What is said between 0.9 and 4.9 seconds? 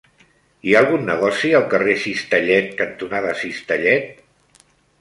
negoci al carrer Cistellet cantonada Cistellet?